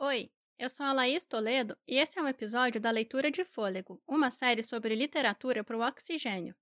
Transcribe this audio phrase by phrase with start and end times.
[0.00, 4.00] Oi, eu sou a Laís Toledo e esse é um episódio da Leitura de Fôlego,
[4.06, 6.54] uma série sobre literatura para o oxigênio.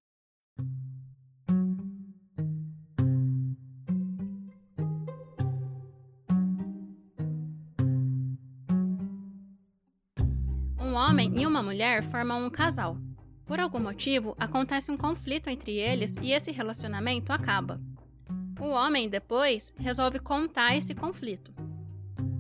[10.81, 12.97] Um homem e uma mulher formam um casal.
[13.45, 17.79] Por algum motivo, acontece um conflito entre eles e esse relacionamento acaba.
[18.59, 21.56] O homem, depois, resolve contar esse conflito.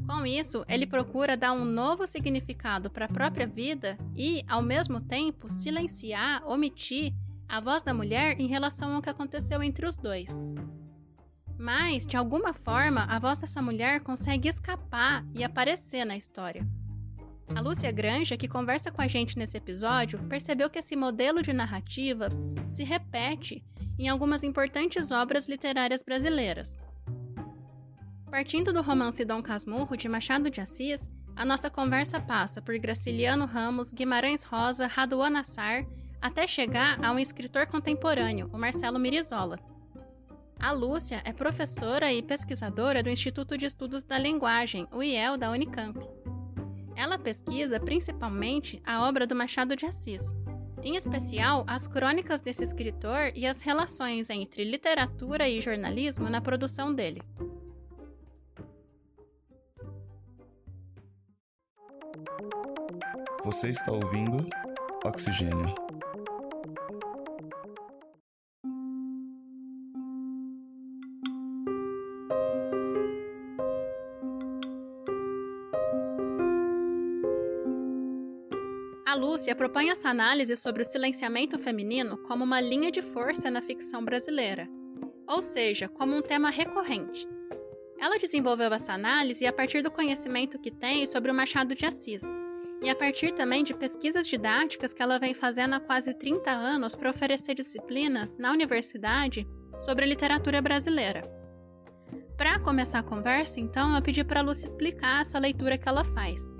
[0.06, 5.00] Com isso, ele procura dar um novo significado para a própria vida e, ao mesmo
[5.00, 7.12] tempo, silenciar, omitir
[7.48, 10.44] a voz da mulher em relação ao que aconteceu entre os dois.
[11.58, 16.66] Mas, de alguma forma, a voz dessa mulher consegue escapar e aparecer na história.
[17.54, 21.52] A Lúcia Granja, que conversa com a gente nesse episódio, percebeu que esse modelo de
[21.52, 22.28] narrativa
[22.68, 23.64] se repete
[23.98, 26.78] em algumas importantes obras literárias brasileiras.
[28.36, 33.46] Partindo do romance Dom Casmurro, de Machado de Assis, a nossa conversa passa por Graciliano
[33.46, 35.86] Ramos, Guimarães Rosa, Raduan Nassar,
[36.20, 39.58] até chegar a um escritor contemporâneo, o Marcelo Mirizola.
[40.60, 45.50] A Lúcia é professora e pesquisadora do Instituto de Estudos da Linguagem, o IEL da
[45.50, 45.98] Unicamp.
[46.94, 50.36] Ela pesquisa principalmente a obra do Machado de Assis,
[50.82, 56.94] em especial as crônicas desse escritor e as relações entre literatura e jornalismo na produção
[56.94, 57.22] dele.
[63.46, 64.44] Você está ouvindo
[65.04, 65.72] Oxigênio.
[79.06, 83.62] A Lúcia propõe essa análise sobre o silenciamento feminino como uma linha de força na
[83.62, 84.68] ficção brasileira,
[85.24, 87.28] ou seja, como um tema recorrente.
[88.00, 92.34] Ela desenvolveu essa análise a partir do conhecimento que tem sobre o Machado de Assis,
[92.82, 96.94] e a partir também de pesquisas didáticas que ela vem fazendo há quase 30 anos
[96.94, 99.46] para oferecer disciplinas na universidade
[99.78, 101.22] sobre literatura brasileira.
[102.36, 106.04] Para começar a conversa, então, eu pedi para a Lúcia explicar essa leitura que ela
[106.04, 106.52] faz.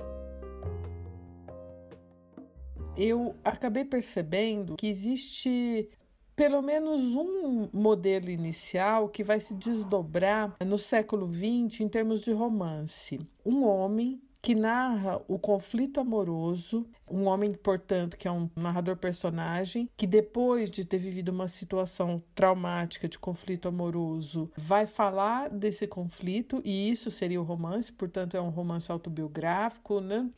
[2.97, 5.91] Eu acabei percebendo que existe
[6.35, 12.33] pelo menos um modelo inicial que vai se desdobrar no século XX em termos de
[12.33, 13.19] romance.
[13.45, 19.91] Um homem que narra o conflito amoroso, um homem, portanto, que é um narrador personagem,
[19.97, 26.63] que depois de ter vivido uma situação traumática de conflito amoroso, vai falar desse conflito,
[26.65, 30.31] e isso seria o romance, portanto, é um romance autobiográfico, né?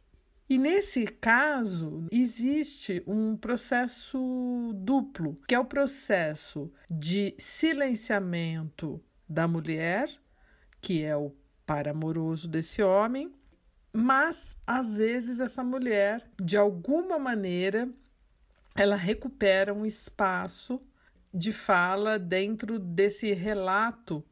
[0.48, 10.08] E nesse caso, existe um processo duplo, que é o processo de silenciamento da mulher,
[10.80, 11.30] que é o
[11.66, 13.30] par amoroso desse homem,
[13.92, 17.88] mas às vezes essa mulher, de alguma maneira,
[18.76, 20.80] ela recupera um espaço
[21.32, 24.24] de fala dentro desse relato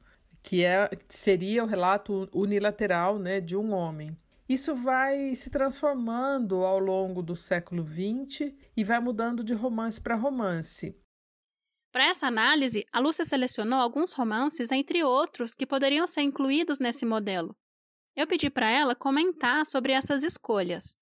[0.47, 4.17] que é seria o relato unilateral, né, de um homem.
[4.49, 10.15] Isso vai se transformando ao longo do século XX e vai mudando de romance para
[10.15, 10.97] romance.
[11.93, 17.05] Para essa análise, a Lúcia selecionou alguns romances, entre outros, que poderiam ser incluídos nesse
[17.05, 17.57] modelo.
[18.17, 20.97] Eu pedi para ela comentar sobre essas escolhas.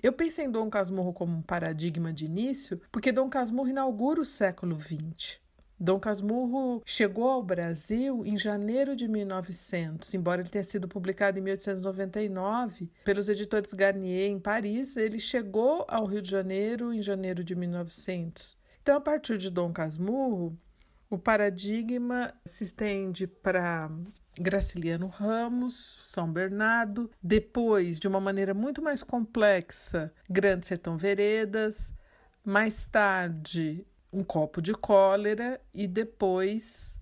[0.00, 4.24] Eu pensei em Dom Casmurro como um paradigma de início, porque Dom Casmurro inaugura o
[4.24, 5.40] século XX.
[5.80, 11.42] Dom Casmurro chegou ao Brasil em janeiro de 1900, embora ele tenha sido publicado em
[11.42, 17.56] 1899 pelos editores Garnier em Paris, ele chegou ao Rio de Janeiro em janeiro de
[17.56, 18.56] 1900.
[18.80, 20.56] Então, a partir de Dom Casmurro,
[21.10, 23.90] o paradigma se estende para
[24.38, 31.92] Graciliano Ramos, São Bernardo, depois, de uma maneira muito mais complexa, Grande Sertão Veredas,
[32.44, 36.98] mais tarde, Um Copo de Cólera, e depois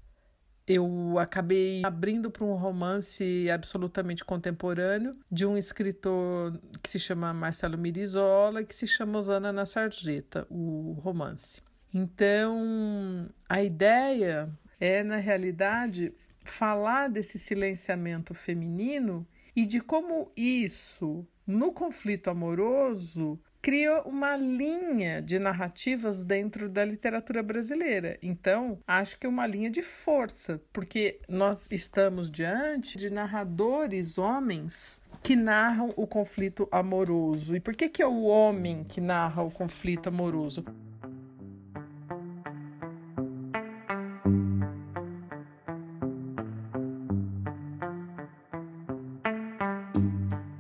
[0.66, 7.78] eu acabei abrindo para um romance absolutamente contemporâneo de um escritor que se chama Marcelo
[7.78, 11.62] Mirizola que se chama Osana na Sarjeta, o romance.
[11.98, 16.12] Então, a ideia é, na realidade,
[16.44, 19.26] falar desse silenciamento feminino
[19.56, 27.42] e de como isso, no conflito amoroso, cria uma linha de narrativas dentro da literatura
[27.42, 28.18] brasileira.
[28.20, 35.00] Então, acho que é uma linha de força, porque nós estamos diante de narradores homens
[35.22, 37.56] que narram o conflito amoroso.
[37.56, 40.62] E por que, que é o homem que narra o conflito amoroso?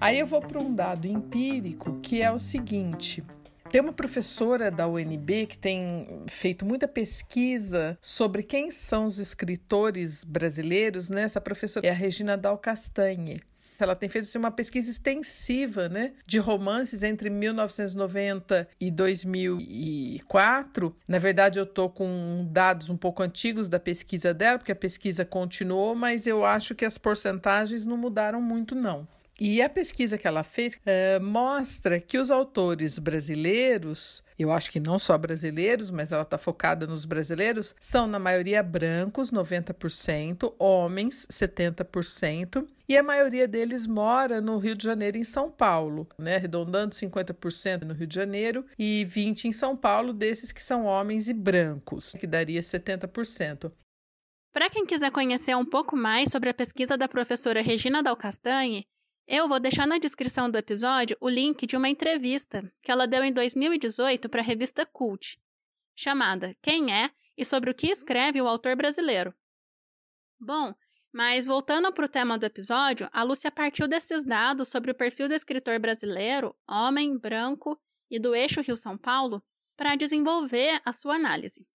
[0.06, 3.24] Aí eu vou para um dado empírico que é o seguinte:
[3.72, 10.22] tem uma professora da UNB que tem feito muita pesquisa sobre quem são os escritores
[10.22, 11.22] brasileiros, né?
[11.22, 13.40] Essa professora é a Regina Dal Castanhe.
[13.80, 20.96] Ela tem feito assim, uma pesquisa extensiva né, de romances entre 1990 e 2004.
[21.06, 25.24] Na verdade, eu estou com dados um pouco antigos da pesquisa dela, porque a pesquisa
[25.24, 29.06] continuou, mas eu acho que as porcentagens não mudaram muito, não.
[29.38, 34.80] E a pesquisa que ela fez uh, mostra que os autores brasileiros, eu acho que
[34.80, 41.26] não só brasileiros, mas ela está focada nos brasileiros, são na maioria brancos, 90%, homens,
[41.30, 46.36] 70%, e a maioria deles mora no Rio de Janeiro e em São Paulo, né?
[46.36, 51.28] arredondando 50% no Rio de Janeiro e 20% em São Paulo, desses que são homens
[51.28, 53.70] e brancos, que daria 70%.
[54.50, 58.86] Para quem quiser conhecer um pouco mais sobre a pesquisa da professora Regina Dal Castanhe,
[59.26, 63.24] eu vou deixar na descrição do episódio o link de uma entrevista que ela deu
[63.24, 65.38] em 2018 para a revista Cult,
[65.96, 69.34] chamada Quem é e sobre o que escreve o autor brasileiro.
[70.38, 70.72] Bom,
[71.12, 75.28] mas voltando para o tema do episódio, a Lúcia partiu desses dados sobre o perfil
[75.28, 77.80] do escritor brasileiro, homem, branco
[78.10, 79.42] e do eixo Rio-São Paulo,
[79.76, 81.66] para desenvolver a sua análise.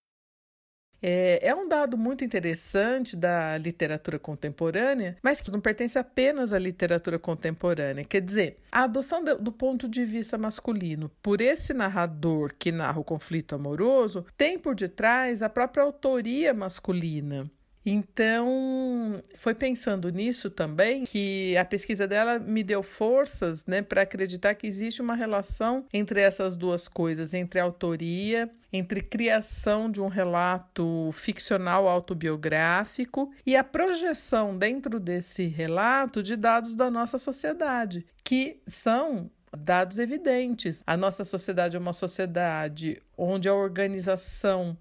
[1.02, 6.60] É, é, um dado muito interessante da literatura contemporânea, mas que não pertence apenas à
[6.60, 8.06] literatura contemporânea.
[8.06, 13.00] Quer dizer, a adoção do, do ponto de vista masculino por esse narrador que narra
[13.00, 17.50] o conflito amoroso tem por detrás a própria autoria masculina.
[17.86, 24.54] Então, foi pensando nisso também que a pesquisa dela me deu forças né, para acreditar
[24.56, 31.10] que existe uma relação entre essas duas coisas, entre autoria, entre criação de um relato
[31.14, 39.30] ficcional autobiográfico e a projeção dentro desse relato de dados da nossa sociedade, que são
[39.58, 40.84] dados evidentes.
[40.88, 44.78] A nossa sociedade é uma sociedade onde a organização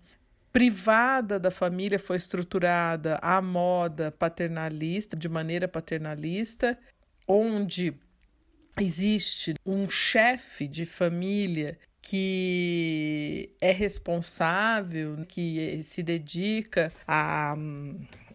[0.52, 6.78] privada da família foi estruturada à moda paternalista, de maneira paternalista,
[7.26, 7.92] onde
[8.80, 17.54] existe um chefe de família que é responsável, que se dedica a,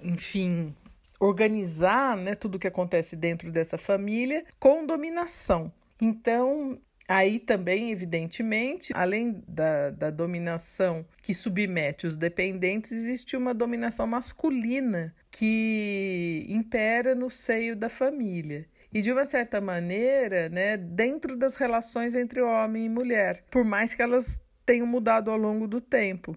[0.02, 0.74] enfim,
[1.20, 5.72] organizar né, tudo o que acontece dentro dessa família com dominação.
[6.00, 14.08] Então, Aí também, evidentemente, além da, da dominação que submete os dependentes, existe uma dominação
[14.08, 18.68] masculina que impera no seio da família.
[18.92, 23.94] E de uma certa maneira, né, dentro das relações entre homem e mulher, por mais
[23.94, 26.36] que elas tenham mudado ao longo do tempo.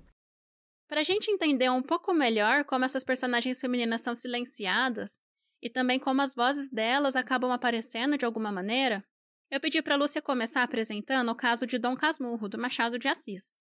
[0.88, 5.20] Para a gente entender um pouco melhor como essas personagens femininas são silenciadas
[5.62, 9.04] e também como as vozes delas acabam aparecendo de alguma maneira,
[9.50, 13.54] eu pedi para Lúcia começar apresentando o caso de Dom Casmurro, do Machado de Assis.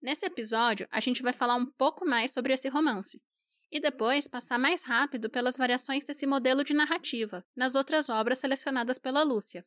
[0.00, 3.20] Nesse episódio, a gente vai falar um pouco mais sobre esse romance,
[3.70, 8.98] e depois passar mais rápido pelas variações desse modelo de narrativa nas outras obras selecionadas
[8.98, 9.64] pela Lúcia.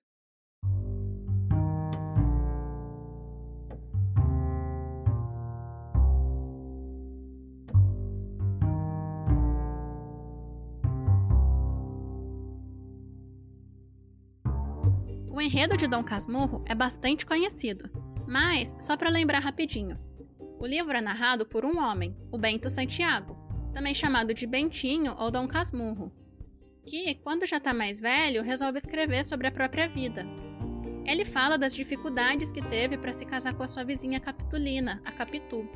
[15.41, 17.89] O enredo de Dom Casmurro é bastante conhecido,
[18.27, 19.97] mas só para lembrar rapidinho.
[20.59, 23.35] O livro é narrado por um homem, o Bento Santiago,
[23.73, 26.11] também chamado de Bentinho ou Dom Casmurro,
[26.85, 30.27] que, quando já está mais velho, resolve escrever sobre a própria vida.
[31.07, 35.11] Ele fala das dificuldades que teve para se casar com a sua vizinha Capitulina, a
[35.11, 35.67] Capitu.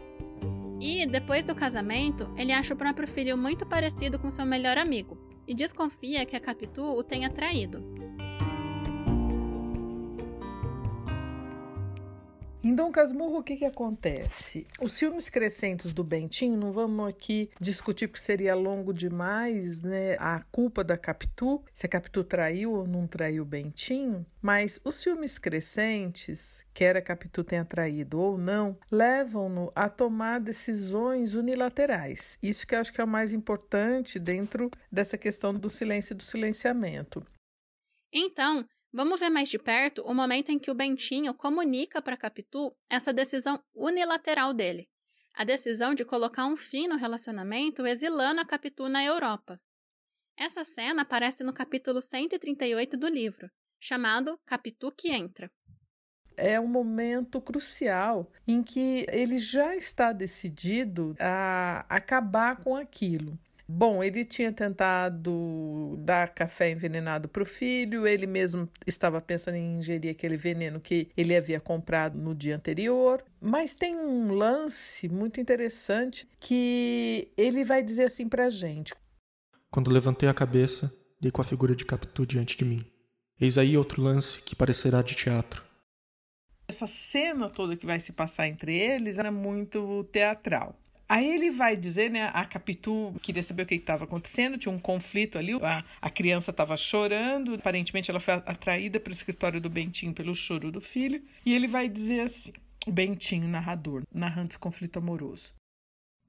[0.79, 5.17] E, depois do casamento, ele acha o próprio filho muito parecido com seu melhor amigo
[5.47, 7.94] e desconfia que a Capitu o tenha traído.
[12.73, 14.65] Dom Casmurro, o que, que acontece?
[14.81, 20.15] Os filmes crescentes do Bentinho, não vamos aqui discutir porque seria longo demais, né?
[20.19, 25.03] A culpa da Capitu, se a Capitu traiu ou não traiu o Bentinho, mas os
[25.03, 32.39] filmes crescentes, quer a Capitu tenha traído ou não, levam-no a tomar decisões unilaterais.
[32.41, 36.17] Isso que eu acho que é o mais importante dentro dessa questão do silêncio e
[36.17, 37.25] do silenciamento.
[38.13, 38.65] Então,
[38.97, 43.11] Vamos ver mais de perto o momento em que o Bentinho comunica para Capitu essa
[43.11, 44.87] decisão unilateral dele,
[45.33, 49.59] a decisão de colocar um fim no relacionamento exilando a Capitu na Europa.
[50.37, 55.51] Essa cena aparece no capítulo 138 do livro, chamado Capitu que Entra.
[56.37, 63.37] É um momento crucial em que ele já está decidido a acabar com aquilo.
[63.67, 69.77] Bom, ele tinha tentado dar café envenenado para o filho, ele mesmo estava pensando em
[69.77, 73.23] ingerir aquele veneno que ele havia comprado no dia anterior.
[73.41, 78.93] Mas tem um lance muito interessante que ele vai dizer assim para a gente.
[79.71, 82.79] Quando levantei a cabeça, dei com a figura de Capitu diante de mim.
[83.41, 85.63] Eis aí outro lance que parecerá de teatro.
[86.67, 90.79] Essa cena toda que vai se passar entre eles era muito teatral.
[91.07, 92.31] Aí ele vai dizer, né?
[92.33, 96.49] A Capitu queria saber o que estava acontecendo, tinha um conflito ali, a, a criança
[96.49, 101.21] estava chorando, aparentemente ela foi atraída para o escritório do Bentinho pelo choro do filho,
[101.45, 102.51] e ele vai dizer assim:
[102.87, 105.53] o Bentinho, narrador, narrando esse conflito amoroso.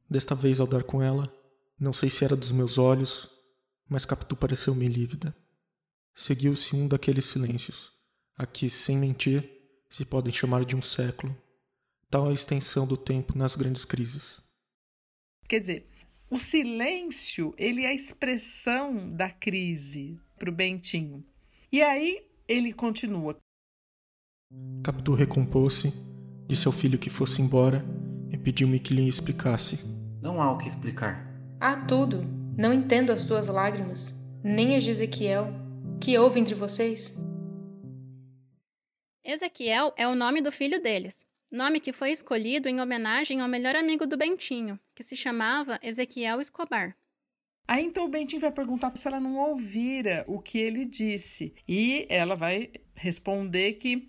[0.08, 1.32] Desta vez, ao dar com ela,
[1.80, 3.30] não sei se era dos meus olhos,
[3.88, 5.34] mas Capitu pareceu-me lívida.
[6.14, 7.92] Seguiu-se um daqueles silêncios,
[8.36, 9.50] a que, sem mentir,
[9.90, 11.36] se podem chamar de um século,
[12.10, 14.45] tal a extensão do tempo nas grandes crises.
[15.48, 15.86] Quer dizer,
[16.28, 21.24] o silêncio ele é a expressão da crise para o Bentinho.
[21.70, 23.38] E aí ele continua.
[24.82, 25.92] Capitu recompôs-se,
[26.48, 27.84] disse ao filho que fosse embora
[28.30, 29.78] e pediu-me que lhe explicasse.
[30.20, 31.26] Não há o que explicar.
[31.60, 32.24] Há tudo.
[32.56, 35.48] Não entendo as tuas lágrimas, nem as de Ezequiel.
[36.00, 37.18] Que houve entre vocês?
[39.24, 43.74] Ezequiel é o nome do filho deles, nome que foi escolhido em homenagem ao melhor
[43.76, 46.96] amigo do Bentinho, que se chamava Ezequiel Escobar.
[47.68, 51.54] Aí então o Bentinho vai perguntar se ela não ouvira o que ele disse.
[51.66, 54.08] E ela vai responder que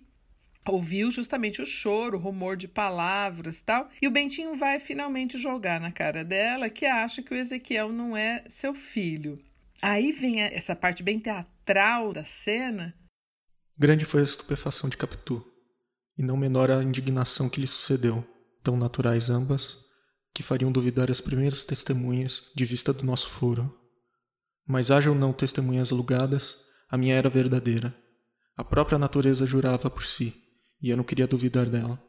[0.66, 3.90] ouviu justamente o choro, o rumor de palavras tal.
[4.00, 8.16] E o Bentinho vai finalmente jogar na cara dela que acha que o Ezequiel não
[8.16, 9.42] é seu filho.
[9.82, 12.94] Aí vem essa parte bem teatral da cena,
[13.80, 15.46] Grande foi a estupefação de Capitu,
[16.18, 18.26] e não menor a indignação que lhe sucedeu,
[18.62, 19.86] tão naturais ambas,
[20.34, 23.72] que fariam duvidar as primeiras testemunhas de vista do nosso foro.
[24.66, 26.58] Mas haja ou não testemunhas alugadas,
[26.90, 27.96] a minha era verdadeira.
[28.56, 30.34] A própria natureza jurava por si,
[30.82, 32.02] e eu não queria duvidar dela.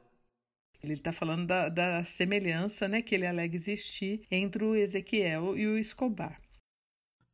[0.81, 5.67] Ele está falando da, da, semelhança né, que ele alega existir entre o Ezequiel e
[5.67, 6.41] o Escobar.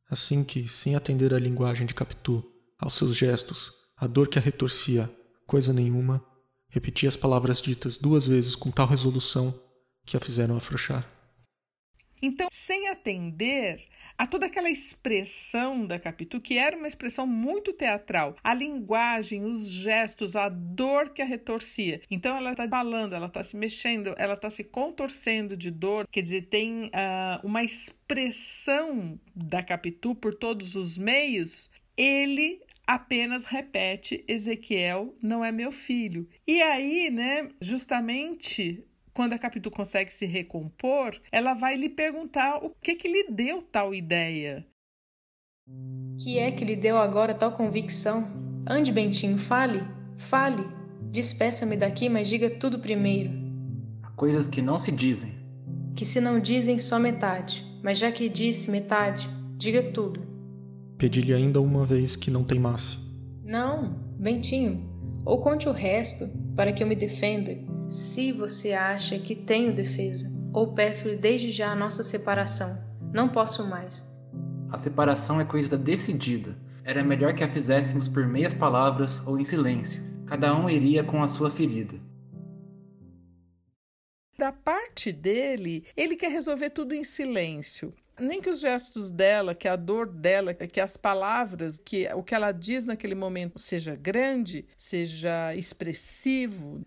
[0.09, 2.43] Assim que, sem atender à linguagem de Capitu,
[2.77, 5.09] aos seus gestos, a dor que a retorcia,
[5.45, 6.23] coisa nenhuma,
[6.75, 9.57] repetia as palavras ditas duas vezes com tal resolução
[10.05, 11.09] que a fizeram afrouxar.
[12.21, 18.35] Então, sem atender a toda aquela expressão da Capitu, que era uma expressão muito teatral,
[18.43, 22.01] a linguagem, os gestos, a dor que a retorcia.
[22.09, 26.21] Então, ela está falando, ela está se mexendo, ela está se contorcendo de dor, quer
[26.21, 31.69] dizer, tem uh, uma expressão da Capitu por todos os meios.
[31.97, 36.27] Ele apenas repete: Ezequiel não é meu filho.
[36.47, 42.69] E aí, né, justamente quando a Capitu consegue se recompor, ela vai lhe perguntar o
[42.81, 44.67] que que lhe deu tal ideia.
[46.21, 48.27] Que é que lhe deu agora tal convicção?
[48.67, 49.81] Ande, Bentinho, fale,
[50.17, 50.63] fale.
[51.01, 53.31] Despeça-me daqui, mas diga tudo primeiro.
[54.03, 55.33] Há coisas que não se dizem.
[55.95, 60.24] Que se não dizem só metade, mas já que disse metade, diga tudo.
[60.97, 62.97] Pedi-lhe ainda uma vez que não teimasse.
[63.43, 64.89] Não, Bentinho.
[65.25, 67.57] Ou conte o resto, para que eu me defenda,
[67.89, 70.31] se você acha que tenho defesa.
[70.53, 72.77] Ou peço-lhe desde já a nossa separação.
[73.13, 74.05] Não posso mais.
[74.71, 76.57] A separação é coisa decidida.
[76.83, 80.01] Era melhor que a fizéssemos por meias palavras ou em silêncio.
[80.25, 81.99] Cada um iria com a sua ferida.
[84.37, 89.67] Da parte dele, ele quer resolver tudo em silêncio nem que os gestos dela, que
[89.67, 94.65] a dor dela, que as palavras, que o que ela diz naquele momento seja grande,
[94.77, 96.81] seja expressivo,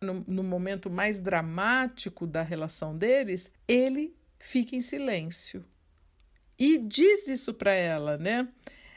[0.00, 5.64] no, no momento mais dramático da relação deles, ele fica em silêncio.
[6.58, 8.48] E diz isso para ela, né?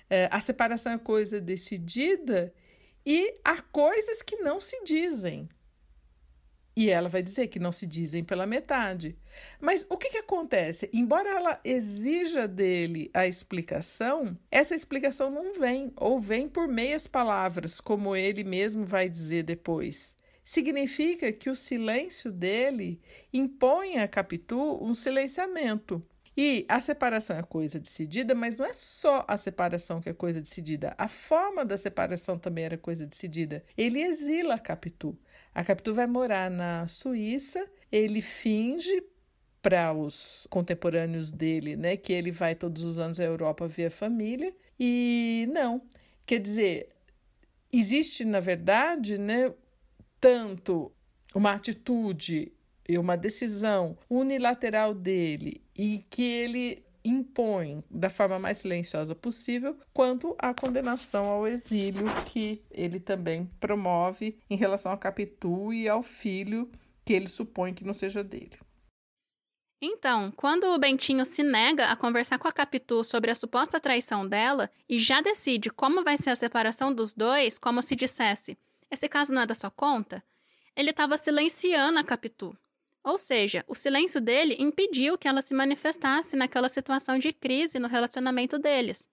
[0.09, 2.53] É, a separação é coisa decidida
[3.05, 5.47] e há coisas que não se dizem.
[6.75, 9.17] E ela vai dizer que não se dizem pela metade.
[9.59, 10.89] Mas o que, que acontece?
[10.93, 17.79] Embora ela exija dele a explicação, essa explicação não vem, ou vem por meias palavras,
[17.79, 20.15] como ele mesmo vai dizer depois.
[20.43, 23.01] Significa que o silêncio dele
[23.33, 25.99] impõe a Capitu um silenciamento.
[26.37, 30.39] E a separação é coisa decidida, mas não é só a separação que é coisa
[30.39, 30.93] decidida.
[30.95, 33.65] A forma da separação também era coisa decidida.
[33.75, 35.17] Ele exila a Capitu.
[35.53, 39.03] A Capitu vai morar na Suíça, ele finge
[39.61, 43.91] para os contemporâneos dele, né, que ele vai todos os anos à Europa ver a
[43.91, 45.81] família e não.
[46.25, 46.89] Quer dizer,
[47.71, 49.53] existe na verdade, né,
[50.19, 50.91] tanto
[51.35, 52.51] uma atitude
[52.87, 60.35] e uma decisão unilateral dele e que ele impõe da forma mais silenciosa possível, quanto
[60.37, 66.69] à condenação ao exílio que ele também promove em relação a Capitu e ao filho
[67.05, 68.57] que ele supõe que não seja dele.
[69.81, 74.27] Então, quando o Bentinho se nega a conversar com a Capitu sobre a suposta traição
[74.27, 78.57] dela e já decide como vai ser a separação dos dois, como se dissesse:
[78.89, 80.23] esse caso não é da sua conta,
[80.75, 82.57] ele estava silenciando a Capitu.
[83.03, 87.87] Ou seja, o silêncio dele impediu que ela se manifestasse naquela situação de crise no
[87.87, 89.07] relacionamento deles.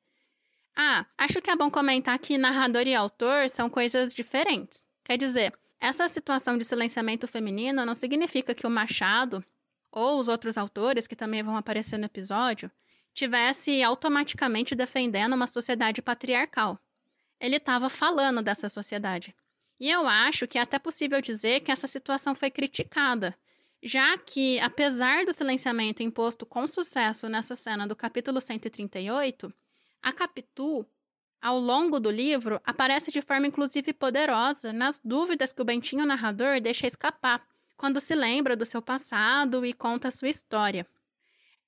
[0.75, 4.85] Ah, acho que é bom comentar que narrador e autor são coisas diferentes.
[5.05, 9.45] Quer dizer, essa situação de silenciamento feminino não significa que o Machado,
[9.95, 12.71] ou os outros autores que também vão aparecer no episódio,
[13.15, 16.77] tivesse automaticamente defendendo uma sociedade patriarcal.
[17.41, 19.33] Ele estava falando dessa sociedade.
[19.79, 23.37] E eu acho que é até possível dizer que essa situação foi criticada,
[23.83, 29.53] já que, apesar do silenciamento imposto com sucesso nessa cena do capítulo 138,
[30.03, 30.85] a Capitu,
[31.41, 36.61] ao longo do livro, aparece de forma inclusive poderosa nas dúvidas que o Bentinho narrador
[36.61, 37.47] deixa escapar
[37.77, 40.87] quando se lembra do seu passado e conta sua história.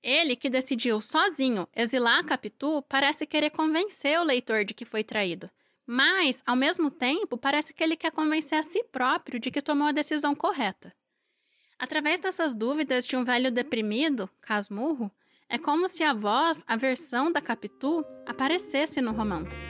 [0.02, 5.50] Ele, que decidiu sozinho exilar Capitu, parece querer convencer o leitor de que foi traído.
[5.86, 9.88] Mas, ao mesmo tempo, parece que ele quer convencer a si próprio de que tomou
[9.88, 10.92] a decisão correta.
[11.78, 15.10] Através dessas dúvidas de um velho deprimido, Casmurro,
[15.48, 19.62] é como se a voz, a versão da Capitu, aparecesse no romance.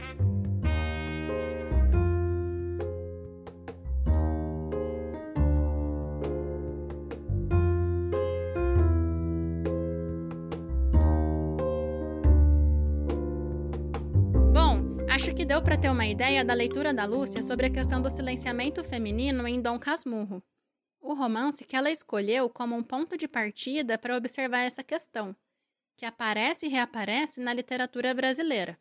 [15.47, 19.47] Deu para ter uma ideia da leitura da Lúcia sobre a questão do silenciamento feminino
[19.47, 20.43] em Dom Casmurro.
[21.00, 25.37] O romance que ela escolheu como um ponto de partida para observar essa questão,
[25.97, 28.76] que aparece e reaparece na literatura brasileira.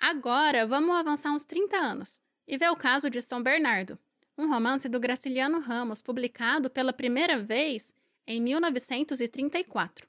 [0.00, 3.96] Agora, vamos avançar uns 30 anos e ver o caso de São Bernardo,
[4.36, 7.94] um romance do Graciliano Ramos, publicado pela primeira vez
[8.26, 10.08] em 1934.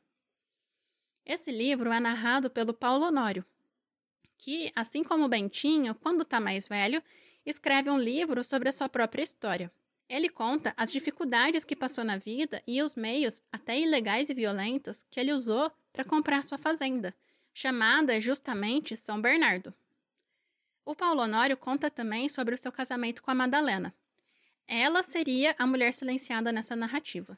[1.23, 3.45] Esse livro é narrado pelo Paulo Honório,
[4.37, 7.01] que, assim como Bentinho, quando está mais velho,
[7.45, 9.71] escreve um livro sobre a sua própria história.
[10.09, 15.05] Ele conta as dificuldades que passou na vida e os meios, até ilegais e violentos,
[15.09, 17.13] que ele usou para comprar sua fazenda,
[17.53, 19.73] chamada justamente São Bernardo.
[20.85, 23.93] O Paulo Honório conta também sobre o seu casamento com a Madalena.
[24.67, 27.37] Ela seria a mulher silenciada nessa narrativa.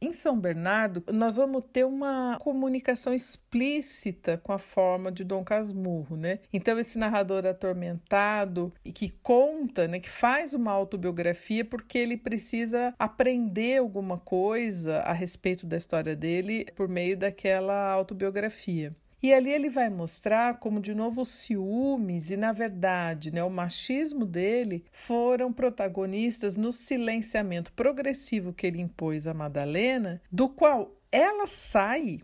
[0.00, 6.16] Em São Bernardo, nós vamos ter uma comunicação explícita com a forma de Dom Casmurro,
[6.16, 6.38] né?
[6.52, 12.94] Então, esse narrador atormentado e que conta, né, que faz uma autobiografia porque ele precisa
[12.96, 18.92] aprender alguma coisa a respeito da história dele por meio daquela autobiografia.
[19.22, 23.50] E ali ele vai mostrar como, de novo, os ciúmes e, na verdade, né, o
[23.50, 31.46] machismo dele foram protagonistas no silenciamento progressivo que ele impôs a Madalena, do qual ela
[31.46, 32.20] sai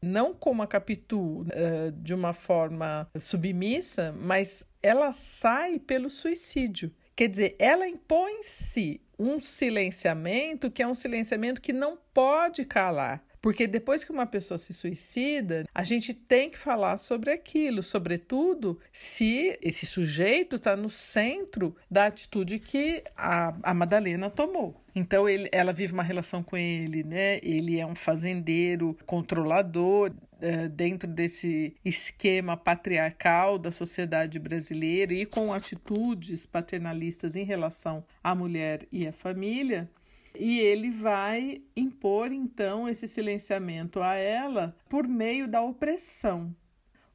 [0.00, 6.92] não como a Capitu uh, de uma forma submissa, mas ela sai pelo suicídio.
[7.16, 13.24] Quer dizer, ela impõe-se um silenciamento que é um silenciamento que não pode calar.
[13.40, 18.78] Porque depois que uma pessoa se suicida, a gente tem que falar sobre aquilo, sobretudo
[18.92, 24.82] se esse sujeito está no centro da atitude que a, a Madalena tomou.
[24.94, 27.38] Então ele, ela vive uma relação com ele, né?
[27.42, 35.52] Ele é um fazendeiro controlador, é, dentro desse esquema patriarcal da sociedade brasileira e com
[35.52, 39.88] atitudes paternalistas em relação à mulher e à família.
[40.34, 46.54] E ele vai impor então esse silenciamento a ela por meio da opressão.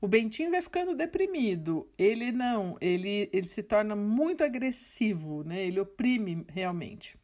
[0.01, 1.89] O Bentinho vai ficando deprimido.
[1.97, 5.63] Ele não, ele, ele se torna muito agressivo, né?
[5.65, 7.17] Ele oprime realmente.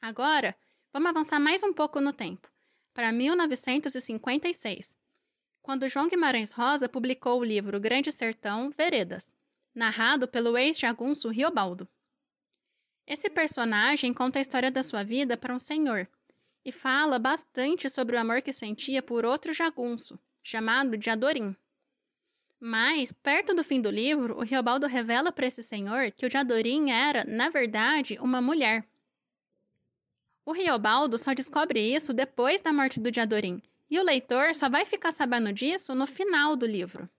[0.00, 0.54] Agora,
[0.92, 2.48] vamos avançar mais um pouco no tempo,
[2.94, 4.96] para 1956,
[5.60, 9.34] quando João Guimarães Rosa publicou o livro Grande Sertão Veredas,
[9.74, 11.88] narrado pelo ex-jagunço Riobaldo.
[13.06, 16.08] Esse personagem conta a história da sua vida para um senhor
[16.64, 21.56] e fala bastante sobre o amor que sentia por outro jagunço, chamado de Adorim.
[22.60, 26.92] Mas, perto do fim do livro, o Riobaldo revela para esse senhor que o Jadorim
[26.92, 28.86] era, na verdade, uma mulher.
[30.46, 33.60] O Riobaldo só descobre isso depois da morte do Jadorim,
[33.90, 37.10] e o leitor só vai ficar sabendo disso no final do livro.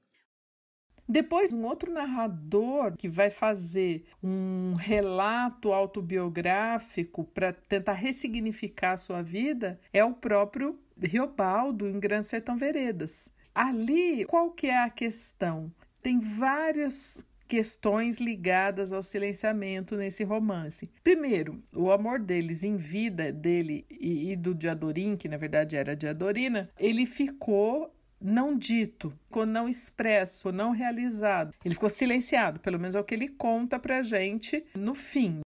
[1.08, 9.22] Depois, um outro narrador que vai fazer um relato autobiográfico para tentar ressignificar a sua
[9.22, 13.30] vida é o próprio Riobaldo em Grande Sertão Veredas.
[13.54, 15.72] Ali, qual que é a questão?
[16.02, 20.90] Tem várias questões ligadas ao silenciamento nesse romance.
[21.04, 26.70] Primeiro, o amor deles em vida, dele e, do Diadorim, que na verdade era Diadorina,
[26.80, 31.54] ele ficou não dito, ficou não expresso, não realizado.
[31.64, 35.42] Ele ficou silenciado, pelo menos é o que ele conta pra gente no fim.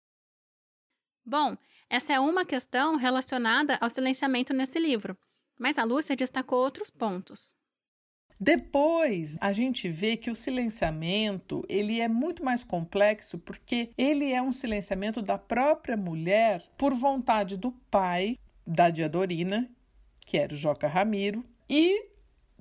[1.25, 1.57] Bom,
[1.89, 5.17] essa é uma questão relacionada ao silenciamento nesse livro,
[5.59, 7.55] mas a Lúcia destacou outros pontos.
[8.39, 14.41] Depois, a gente vê que o silenciamento, ele é muito mais complexo porque ele é
[14.41, 19.67] um silenciamento da própria mulher por vontade do pai da Diadorina,
[20.19, 22.16] que era o Joca Ramiro, e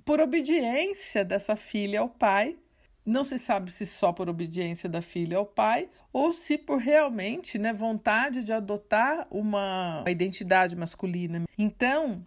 [0.07, 2.57] por obediência dessa filha ao pai.
[3.05, 7.59] Não se sabe se só por obediência da filha ao pai ou se por realmente
[7.59, 11.45] né, vontade de adotar uma identidade masculina.
[11.59, 12.25] Então,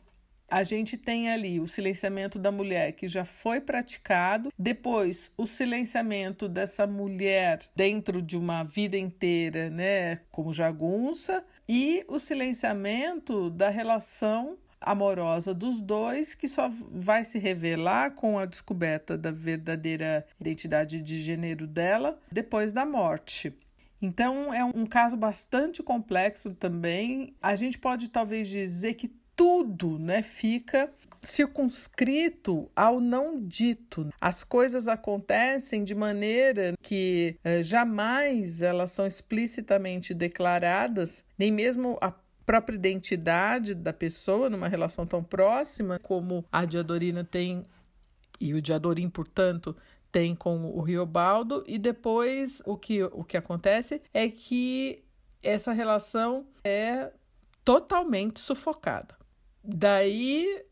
[0.50, 6.50] a gente tem ali o silenciamento da mulher que já foi praticado, depois o silenciamento
[6.50, 14.58] dessa mulher dentro de uma vida inteira, né, como jagunça, e o silenciamento da relação
[14.82, 21.22] amorosa dos dois, que só vai se revelar com a descoberta da verdadeira identidade de
[21.22, 23.54] gênero dela depois da morte.
[24.02, 27.36] Então é um caso bastante complexo também.
[27.42, 34.10] A gente pode talvez dizer que tudo, né, fica circunscrito ao não dito.
[34.20, 42.14] As coisas acontecem de maneira que eh, jamais elas são explicitamente declaradas, nem mesmo a
[42.50, 47.64] própria identidade da pessoa numa relação tão próxima como a Diadorina tem
[48.40, 49.76] e o Diadorim, portanto,
[50.12, 54.98] tem com o Riobaldo e depois o que, o que acontece é que
[55.44, 57.12] essa relação é
[57.64, 59.16] totalmente sufocada.
[59.64, 60.66] Daí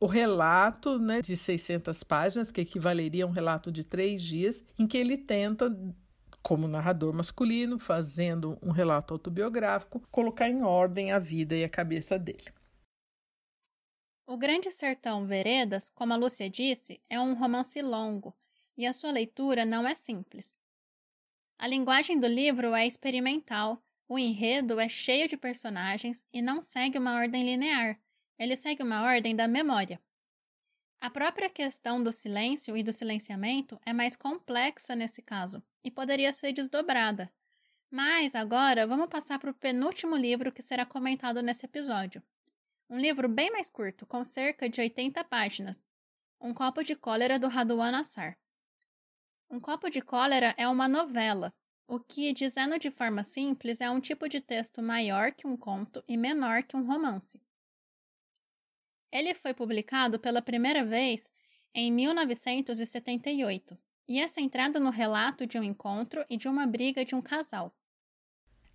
[0.00, 4.86] o relato né, de 600 páginas, que equivaleria a um relato de três dias, em
[4.86, 5.76] que ele tenta
[6.42, 12.18] como narrador masculino, fazendo um relato autobiográfico, colocar em ordem a vida e a cabeça
[12.18, 12.52] dele.
[14.26, 18.36] O Grande Sertão Veredas, como a Lúcia disse, é um romance longo
[18.76, 20.56] e a sua leitura não é simples.
[21.58, 26.98] A linguagem do livro é experimental, o enredo é cheio de personagens e não segue
[26.98, 27.98] uma ordem linear,
[28.38, 30.00] ele segue uma ordem da memória.
[31.00, 36.32] A própria questão do silêncio e do silenciamento é mais complexa nesse caso e poderia
[36.32, 37.32] ser desdobrada.
[37.90, 42.22] Mas agora vamos passar para o penúltimo livro que será comentado nesse episódio.
[42.90, 45.78] Um livro bem mais curto, com cerca de 80 páginas.
[46.40, 48.36] Um Copo de Cólera do Raduan Assar.
[49.48, 51.54] Um Copo de Cólera é uma novela,
[51.86, 56.04] o que, dizendo de forma simples, é um tipo de texto maior que um conto
[56.06, 57.40] e menor que um romance.
[59.12, 61.30] Ele foi publicado pela primeira vez
[61.74, 67.14] em 1978 e é centrado no relato de um encontro e de uma briga de
[67.14, 67.74] um casal.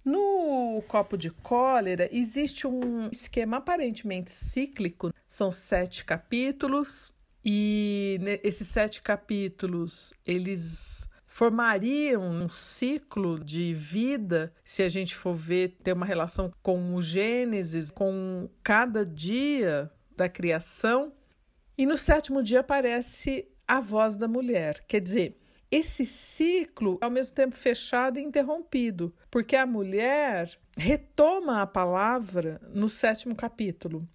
[0.06, 5.13] No copo de cólera existe um esquema aparentemente cíclico.
[5.26, 7.12] São sete capítulos
[7.43, 15.78] e esses sete capítulos eles formariam um ciclo de vida, se a gente for ver,
[15.84, 21.13] ter uma relação com o Gênesis, com cada dia da criação,
[21.78, 24.80] e no sétimo dia aparece a voz da mulher.
[24.88, 25.38] Quer dizer,
[25.71, 32.62] esse ciclo é ao mesmo tempo fechado e interrompido, porque a mulher retoma a palavra
[32.73, 34.08] no sétimo capítulo.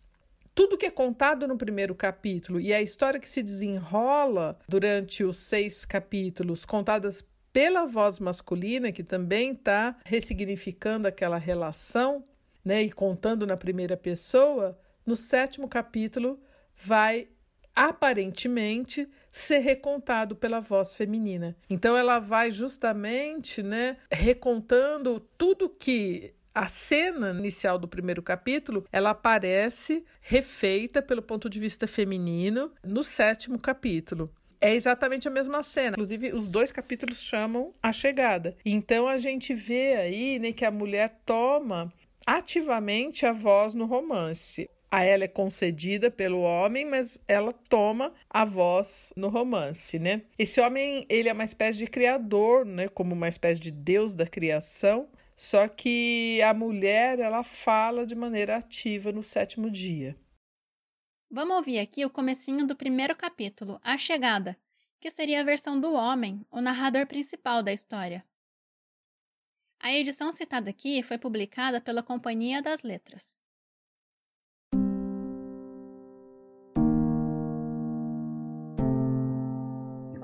[0.54, 5.36] Tudo que é contado no primeiro capítulo e a história que se desenrola durante os
[5.36, 12.24] seis capítulos, contadas pela voz masculina, que também está ressignificando aquela relação,
[12.64, 14.78] né, e contando na primeira pessoa,
[15.08, 16.38] no sétimo capítulo
[16.76, 17.28] vai
[17.74, 21.56] aparentemente ser recontado pela voz feminina.
[21.70, 29.10] Então ela vai justamente, né, recontando tudo que a cena inicial do primeiro capítulo, ela
[29.10, 34.30] aparece refeita pelo ponto de vista feminino no sétimo capítulo.
[34.60, 35.94] É exatamente a mesma cena.
[35.94, 38.56] Inclusive, os dois capítulos chamam a chegada.
[38.62, 41.90] Então a gente vê aí né, que a mulher toma
[42.26, 48.44] ativamente a voz no romance a ela é concedida pelo homem, mas ela toma a
[48.44, 50.22] voz no romance, né?
[50.38, 54.26] Esse homem, ele é uma espécie de criador, né, como uma espécie de deus da
[54.26, 60.16] criação, só que a mulher, ela fala de maneira ativa no sétimo dia.
[61.30, 64.56] Vamos ouvir aqui o comecinho do primeiro capítulo, A Chegada,
[64.98, 68.24] que seria a versão do homem, o narrador principal da história.
[69.78, 73.36] A edição citada aqui foi publicada pela Companhia das Letras.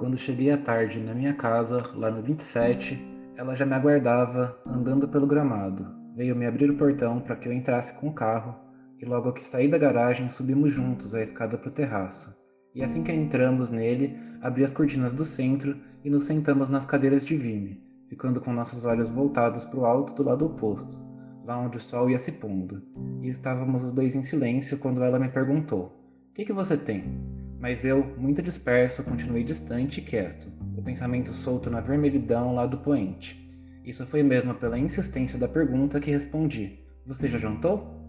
[0.05, 3.03] Quando cheguei à tarde na minha casa, lá no 27,
[3.39, 5.87] ela já me aguardava andando pelo gramado.
[6.15, 8.55] Veio me abrir o portão para que eu entrasse com o carro
[9.01, 12.39] e logo que saí da garagem subimos juntos a escada para o terraço.
[12.75, 17.25] E assim que entramos nele, abri as cortinas do centro e nos sentamos nas cadeiras
[17.25, 21.01] de vime, ficando com nossos olhos voltados para o alto do lado oposto,
[21.47, 22.83] lá onde o sol ia se pondo.
[23.23, 25.99] E estávamos os dois em silêncio quando ela me perguntou:
[26.31, 27.34] O que, que você tem?
[27.65, 32.77] Mas eu, muito disperso, continuei distante e quieto, o pensamento solto na vermelhidão lá do
[32.77, 33.43] poente.
[33.83, 38.07] Isso foi mesmo pela insistência da pergunta que respondi: Você já jantou?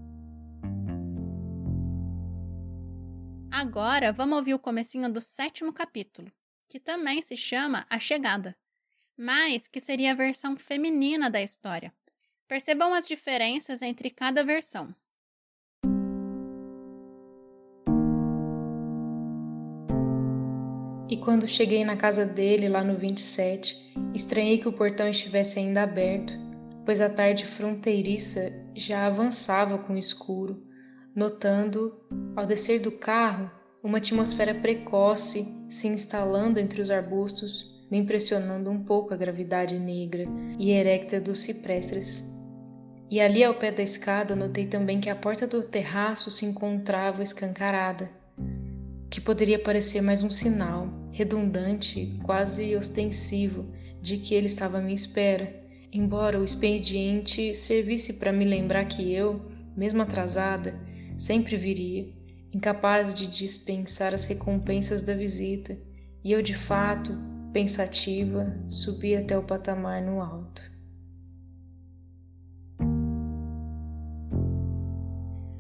[3.50, 6.30] Agora vamos ouvir o comecinho do sétimo capítulo,
[6.68, 8.54] que também se chama A Chegada,
[9.18, 11.94] mas que seria a versão feminina da história.
[12.46, 14.94] Percebam as diferenças entre cada versão.
[21.15, 25.84] E quando cheguei na casa dele, lá no 27, estranhei que o portão estivesse ainda
[25.84, 26.34] aberto,
[26.86, 30.62] pois a tarde fronteiriça já avançava com o escuro
[31.15, 31.97] notando,
[32.36, 33.49] ao descer do carro,
[33.82, 40.25] uma atmosfera precoce se instalando entre os arbustos, me impressionando um pouco a gravidade negra
[40.60, 42.30] e erecta dos ciprestes.
[43.10, 47.23] E ali ao pé da escada notei também que a porta do terraço se encontrava
[47.23, 48.12] escancarada,
[49.10, 54.93] que poderia parecer mais um sinal, redundante, quase ostensivo, de que ele estava à minha
[54.93, 59.41] espera, embora o expediente servisse para me lembrar que eu,
[59.78, 60.78] mesmo atrasada,
[61.17, 62.13] sempre viria,
[62.54, 65.80] incapaz de dispensar as recompensas da visita,
[66.21, 67.13] e eu, de fato,
[67.54, 70.62] pensativa, subi até o patamar no alto.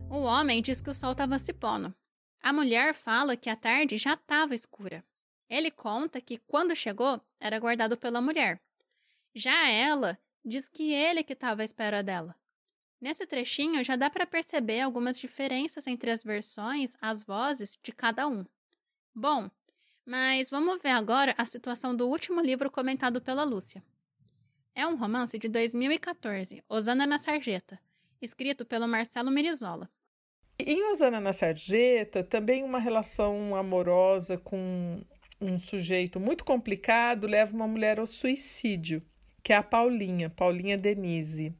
[0.09, 1.95] O homem diz que o sol estava se pondo.
[2.43, 5.01] A mulher fala que a tarde já estava escura.
[5.49, 8.61] Ele conta que quando chegou era guardado pela mulher.
[9.33, 12.35] Já ela diz que ele que estava à espera dela.
[12.99, 18.27] Nesse trechinho já dá para perceber algumas diferenças entre as versões, as vozes de cada
[18.27, 18.45] um.
[19.13, 19.49] Bom,
[20.05, 23.83] mas vamos ver agora a situação do último livro comentado pela Lúcia.
[24.73, 27.79] É um romance de 2014, Osana na Sarjeta,
[28.21, 29.89] escrito pelo Marcelo Mirizola.
[30.59, 35.01] Em Osana na Sarjeta, também uma relação amorosa com
[35.39, 39.01] um sujeito muito complicado leva uma mulher ao suicídio,
[39.43, 41.53] que é a Paulinha, Paulinha Denise.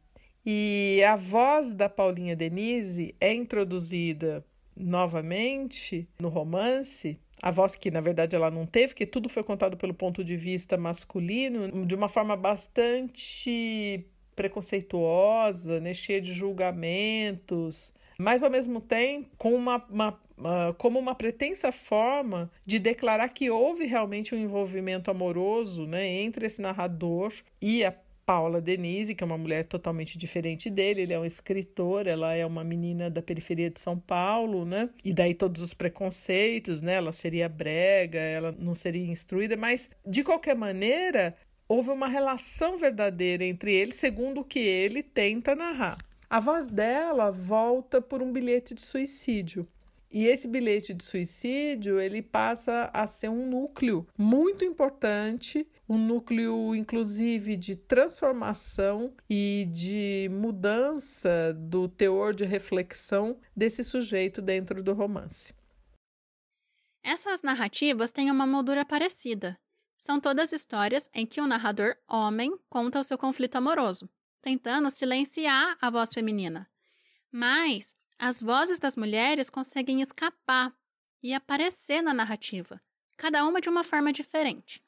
[0.46, 7.20] E a voz da Paulinha Denise é introduzida novamente no romance.
[7.42, 10.38] A voz que, na verdade, ela não teve, que tudo foi contado pelo ponto de
[10.38, 19.30] vista masculino, de uma forma bastante preconceituosa, né, cheia de julgamentos, mas ao mesmo tempo
[19.38, 25.10] com uma, uma uh, como uma pretensa forma de declarar que houve realmente um envolvimento
[25.12, 27.94] amoroso né, entre esse narrador e a
[28.26, 32.44] Paula Denise, que é uma mulher totalmente diferente dele, ele é um escritor, ela é
[32.44, 34.90] uma menina da periferia de São Paulo, né?
[35.04, 36.96] E daí todos os preconceitos, né?
[36.96, 41.36] Ela seria brega, ela não seria instruída, mas de qualquer maneira,
[41.68, 45.98] houve uma relação verdadeira entre eles, segundo o que ele tenta narrar.
[46.28, 49.68] A voz dela volta por um bilhete de suicídio.
[50.16, 56.74] E esse bilhete de suicídio, ele passa a ser um núcleo muito importante, um núcleo
[56.74, 65.54] inclusive de transformação e de mudança do teor de reflexão desse sujeito dentro do romance.
[67.04, 69.60] Essas narrativas têm uma moldura parecida.
[69.98, 74.10] São todas histórias em que o narrador homem conta o seu conflito amoroso,
[74.42, 76.70] tentando silenciar a voz feminina.
[77.30, 80.74] Mas as vozes das mulheres conseguem escapar
[81.22, 82.82] e aparecer na narrativa,
[83.18, 84.84] cada uma de uma forma diferente.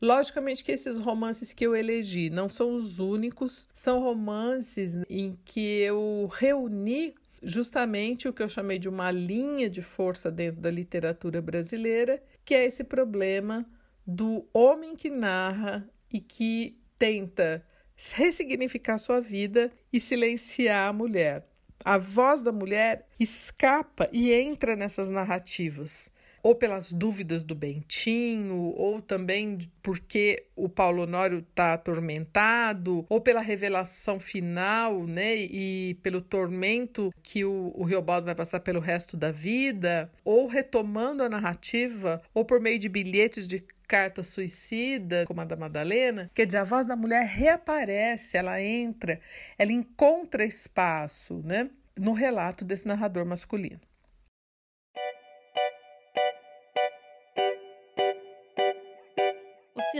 [0.00, 5.60] Logicamente que esses romances que eu elegi não são os únicos, são romances em que
[5.60, 11.42] eu reuni justamente o que eu chamei de uma linha de força dentro da literatura
[11.42, 13.66] brasileira, que é esse problema
[14.06, 17.64] do homem que narra e que tenta
[18.14, 21.49] ressignificar sua vida e silenciar a mulher
[21.84, 26.10] a voz da mulher escapa e entra nessas narrativas.
[26.42, 33.40] Ou pelas dúvidas do Bentinho, ou também porque o Paulo Honório está atormentado, ou pela
[33.40, 35.36] revelação final, né?
[35.36, 41.22] E pelo tormento que o, o Riobaldo vai passar pelo resto da vida, ou retomando
[41.22, 46.46] a narrativa, ou por meio de bilhetes de carta suicida, como a da Madalena, quer
[46.46, 49.18] dizer, a voz da mulher reaparece, ela entra,
[49.58, 51.68] ela encontra espaço, né?
[51.98, 53.80] No relato desse narrador masculino.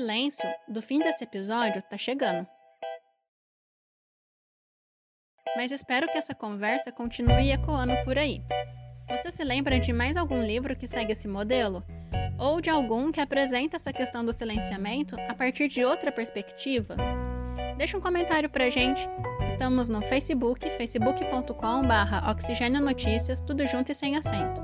[0.01, 2.47] Silêncio do fim desse episódio tá chegando.
[5.55, 8.41] Mas espero que essa conversa continue ecoando por aí.
[9.11, 11.85] Você se lembra de mais algum livro que segue esse modelo?
[12.39, 16.97] Ou de algum que apresenta essa questão do silenciamento a partir de outra perspectiva?
[17.77, 19.07] Deixa um comentário pra gente.
[19.47, 24.63] Estamos no Facebook, facebook.com.br Oxigênio Notícias, tudo junto e sem acento.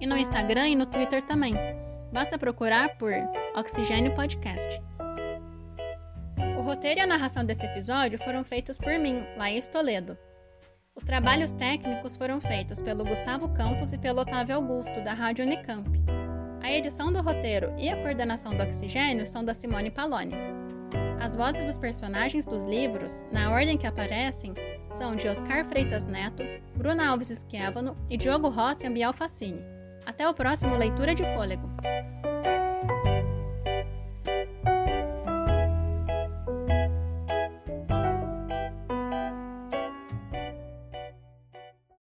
[0.00, 1.56] E no Instagram e no Twitter também.
[2.16, 3.12] Basta procurar por
[3.54, 4.80] Oxigênio Podcast.
[6.58, 10.16] O roteiro e a narração desse episódio foram feitos por mim, Laís Toledo.
[10.94, 15.90] Os trabalhos técnicos foram feitos pelo Gustavo Campos e pelo Otávio Augusto, da Rádio Unicamp.
[16.62, 20.36] A edição do roteiro e a coordenação do Oxigênio são da Simone Paloni.
[21.20, 24.54] As vozes dos personagens dos livros, na ordem que aparecem,
[24.88, 26.42] são de Oscar Freitas Neto,
[26.78, 29.75] Bruna Alves Esquiavano e Diogo Rossi Ambiel Facini.
[30.06, 31.68] Até o próximo Leitura de Fôlego!